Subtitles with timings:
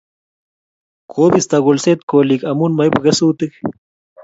[1.11, 3.53] Kibisto kolset kolik amu maibu kesutik